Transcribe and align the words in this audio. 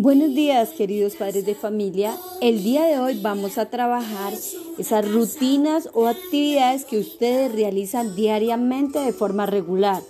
Buenos 0.00 0.32
días 0.32 0.68
queridos 0.68 1.16
padres 1.16 1.44
de 1.44 1.56
familia. 1.56 2.16
El 2.40 2.62
día 2.62 2.84
de 2.84 3.00
hoy 3.00 3.20
vamos 3.20 3.58
a 3.58 3.68
trabajar 3.68 4.32
esas 4.78 5.10
rutinas 5.10 5.90
o 5.92 6.06
actividades 6.06 6.84
que 6.84 7.00
ustedes 7.00 7.50
realizan 7.50 8.14
diariamente 8.14 9.00
de 9.00 9.12
forma 9.12 9.46
regular. 9.46 10.00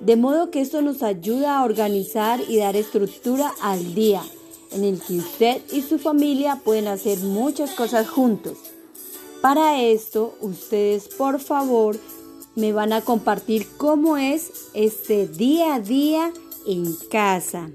De 0.00 0.14
modo 0.14 0.52
que 0.52 0.60
esto 0.60 0.82
nos 0.82 1.02
ayuda 1.02 1.58
a 1.58 1.64
organizar 1.64 2.42
y 2.48 2.58
dar 2.58 2.76
estructura 2.76 3.52
al 3.60 3.96
día, 3.96 4.22
en 4.70 4.84
el 4.84 5.00
que 5.00 5.14
usted 5.14 5.60
y 5.72 5.82
su 5.82 5.98
familia 5.98 6.60
pueden 6.64 6.86
hacer 6.86 7.18
muchas 7.18 7.72
cosas 7.72 8.08
juntos. 8.08 8.56
Para 9.42 9.82
esto, 9.82 10.36
ustedes 10.42 11.08
por 11.08 11.40
favor 11.40 11.98
me 12.54 12.72
van 12.72 12.92
a 12.92 13.00
compartir 13.00 13.66
cómo 13.78 14.16
es 14.16 14.70
este 14.74 15.26
día 15.26 15.74
a 15.74 15.80
día 15.80 16.32
en 16.68 16.94
casa. 17.10 17.72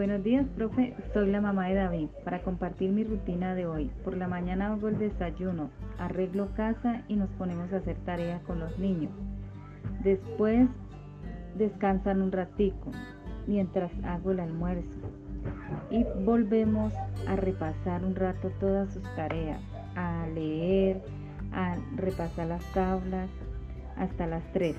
Buenos 0.00 0.24
días, 0.24 0.46
profe. 0.56 0.94
Soy 1.12 1.30
la 1.30 1.42
mamá 1.42 1.68
de 1.68 1.74
David 1.74 2.08
para 2.24 2.40
compartir 2.40 2.90
mi 2.90 3.04
rutina 3.04 3.54
de 3.54 3.66
hoy. 3.66 3.90
Por 4.02 4.16
la 4.16 4.28
mañana 4.28 4.72
hago 4.72 4.88
el 4.88 4.98
desayuno, 4.98 5.68
arreglo 5.98 6.54
casa 6.54 7.02
y 7.06 7.16
nos 7.16 7.28
ponemos 7.32 7.70
a 7.70 7.76
hacer 7.76 7.98
tareas 8.06 8.40
con 8.44 8.60
los 8.60 8.78
niños. 8.78 9.12
Después 10.02 10.70
descansan 11.54 12.22
un 12.22 12.32
ratico 12.32 12.92
mientras 13.46 13.92
hago 14.02 14.30
el 14.30 14.40
almuerzo 14.40 15.10
y 15.90 16.06
volvemos 16.24 16.94
a 17.28 17.36
repasar 17.36 18.02
un 18.02 18.14
rato 18.14 18.50
todas 18.58 18.90
sus 18.94 19.02
tareas, 19.16 19.60
a 19.96 20.26
leer, 20.34 21.02
a 21.52 21.76
repasar 21.96 22.46
las 22.46 22.64
tablas 22.72 23.28
hasta 23.98 24.26
las 24.26 24.50
3. 24.54 24.76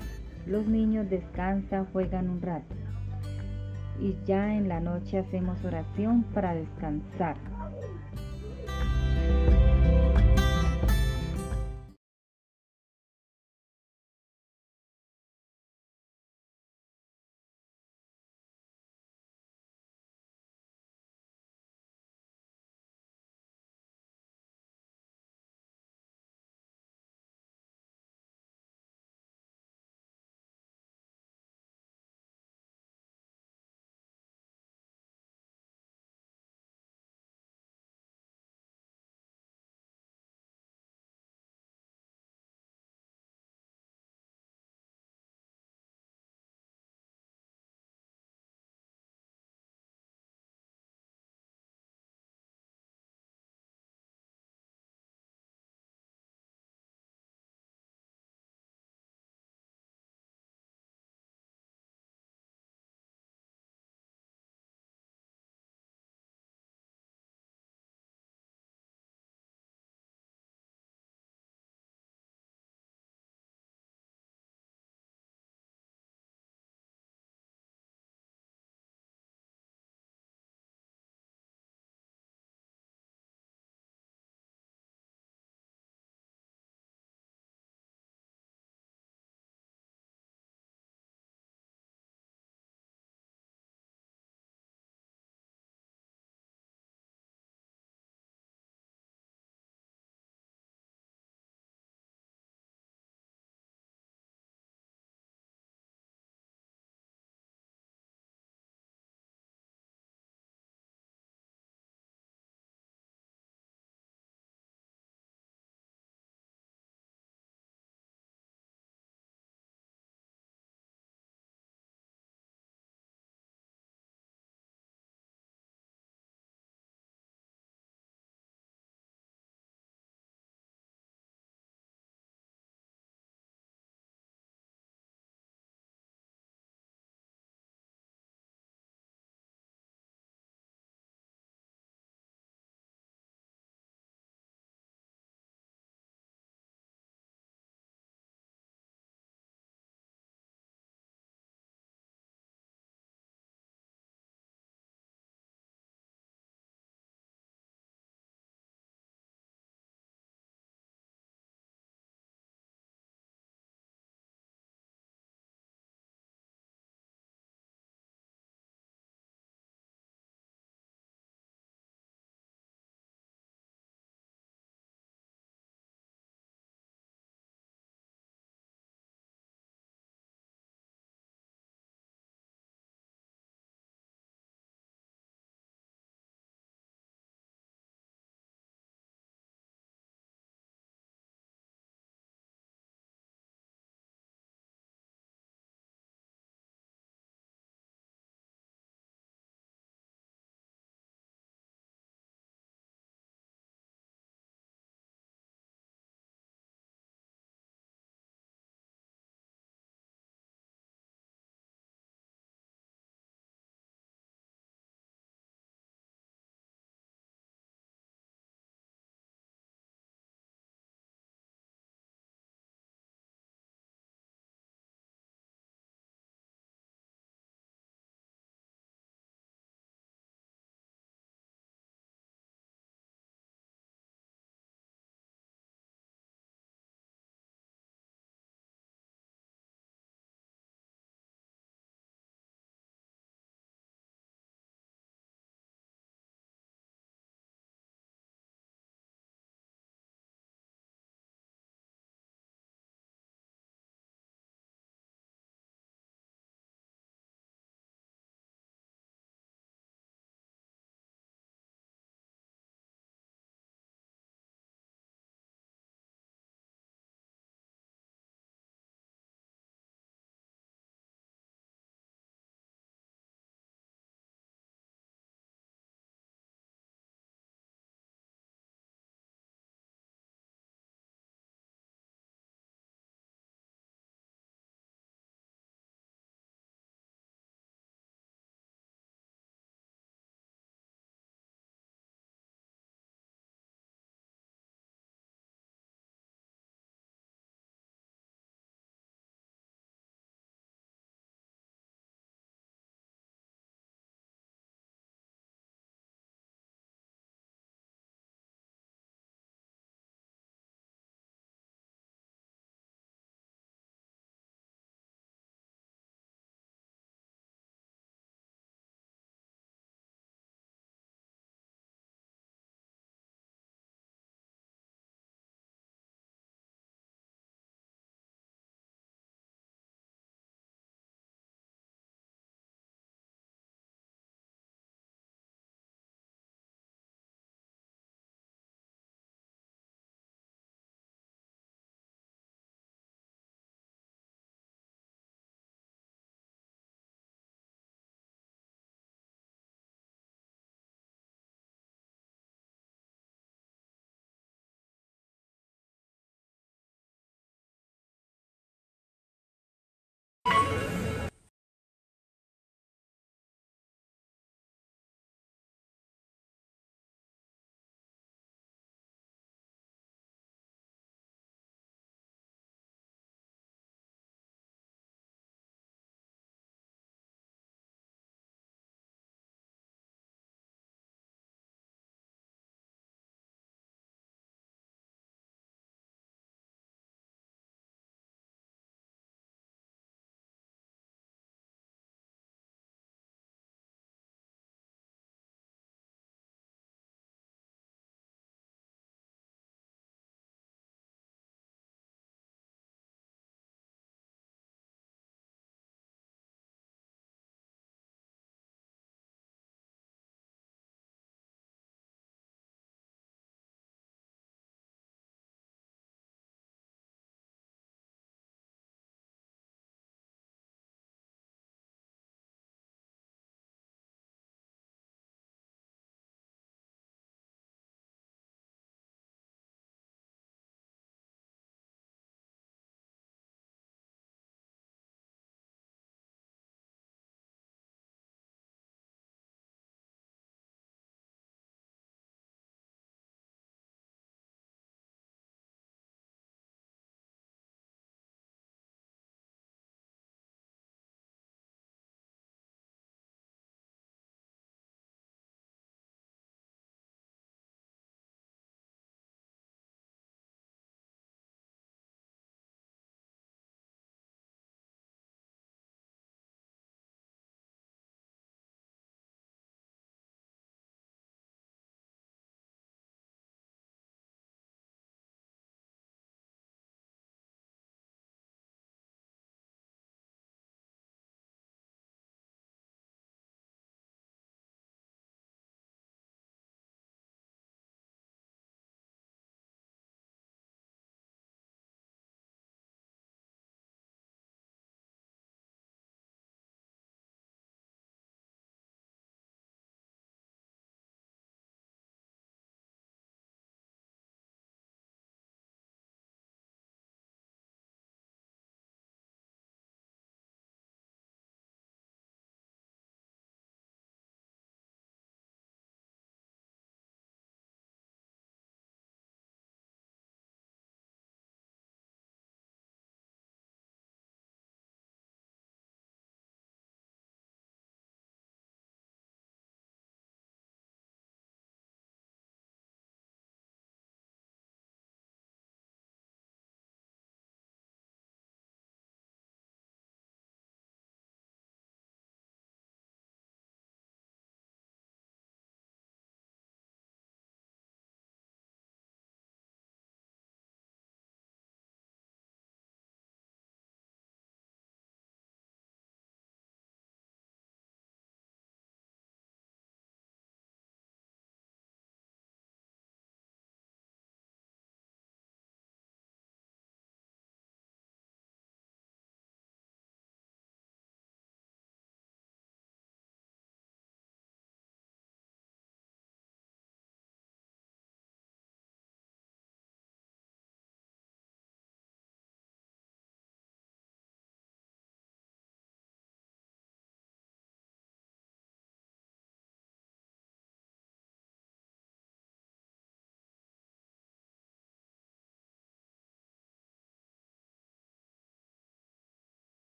Los 0.48 0.66
niños 0.66 1.08
descansan, 1.08 1.86
juegan 1.92 2.28
un 2.28 2.42
rato 2.42 2.74
y 4.00 4.16
ya 4.26 4.54
en 4.54 4.68
la 4.68 4.80
noche 4.80 5.18
hacemos 5.18 5.64
oración 5.64 6.24
para 6.34 6.54
descansar. 6.54 7.36